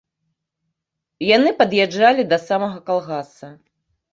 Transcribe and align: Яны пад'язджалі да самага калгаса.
Яны 1.35 1.49
пад'язджалі 1.61 2.27
да 2.33 2.41
самага 2.47 2.77
калгаса. 2.89 3.47